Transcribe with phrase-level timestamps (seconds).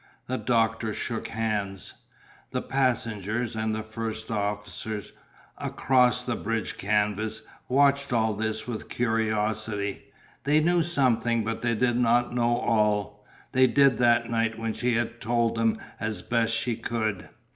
[0.25, 1.93] The doctor shook hands.
[2.49, 5.03] The passengers, and the first officer,
[5.59, 10.05] across the bridge canvas, watched all this with curiosity.
[10.43, 13.23] They knew something but they did not know all.
[13.51, 17.29] They did that night when she had told them as best she could.